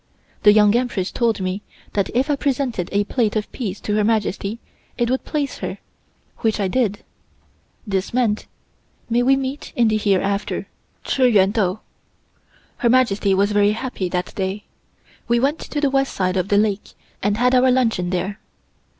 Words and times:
The 0.41 0.51
Young 0.51 0.75
Empress 0.75 1.11
told 1.11 1.41
me 1.41 1.61
that 1.93 2.09
if 2.15 2.31
I 2.31 2.35
presented 2.35 2.89
a 2.91 3.03
plate 3.03 3.35
of 3.35 3.51
peas 3.51 3.79
to 3.81 3.93
Her 3.97 4.03
Majesty 4.03 4.57
it 4.97 5.11
would 5.11 5.23
please 5.25 5.59
her, 5.59 5.77
which 6.39 6.59
I 6.59 6.67
did. 6.67 7.03
This 7.85 8.11
meant: 8.11 8.47
"May 9.11 9.21
we 9.21 9.35
meet 9.35 9.71
in 9.75 9.89
the 9.89 9.97
hereafter" 9.97 10.65
(Chi 11.05 11.25
Yuen 11.25 11.51
Dou). 11.51 11.81
Her 12.77 12.89
Majesty 12.89 13.35
was 13.35 13.51
very 13.51 13.73
happy 13.73 14.09
that 14.09 14.33
day. 14.33 14.63
We 15.27 15.39
went 15.39 15.59
to 15.59 15.79
the 15.79 15.91
west 15.91 16.15
side 16.15 16.35
of 16.35 16.47
the 16.47 16.57
lake 16.57 16.93
and 17.21 17.37
had 17.37 17.53
our 17.53 17.69
luncheon 17.69 18.09
there. 18.09 18.39